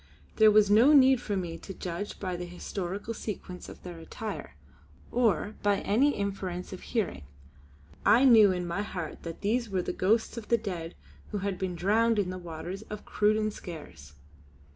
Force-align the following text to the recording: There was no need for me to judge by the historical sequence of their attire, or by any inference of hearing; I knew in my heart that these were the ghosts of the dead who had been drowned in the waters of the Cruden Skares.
There 0.37 0.49
was 0.49 0.71
no 0.71 0.93
need 0.93 1.21
for 1.21 1.37
me 1.37 1.59
to 1.59 1.75
judge 1.75 2.19
by 2.19 2.35
the 2.35 2.45
historical 2.47 3.13
sequence 3.13 3.69
of 3.69 3.83
their 3.83 3.99
attire, 3.99 4.55
or 5.11 5.57
by 5.61 5.81
any 5.81 6.15
inference 6.15 6.73
of 6.73 6.81
hearing; 6.81 7.21
I 8.03 8.25
knew 8.25 8.51
in 8.51 8.65
my 8.65 8.81
heart 8.81 9.21
that 9.21 9.41
these 9.41 9.69
were 9.69 9.83
the 9.83 9.93
ghosts 9.93 10.37
of 10.37 10.47
the 10.47 10.57
dead 10.57 10.95
who 11.29 11.37
had 11.45 11.59
been 11.59 11.75
drowned 11.75 12.17
in 12.17 12.31
the 12.31 12.39
waters 12.39 12.81
of 12.89 13.05
the 13.05 13.11
Cruden 13.11 13.51
Skares. 13.51 14.13